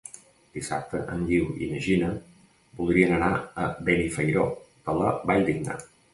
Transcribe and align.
Dissabte 0.57 1.01
en 1.15 1.19
Guiu 1.27 1.51
i 1.65 1.67
na 1.73 1.81
Gina 1.87 2.09
voldrien 2.81 3.15
anar 3.19 3.29
a 3.67 3.69
Benifairó 3.91 4.49
de 4.89 4.99
la 5.03 5.15
Valldigna. 5.33 5.81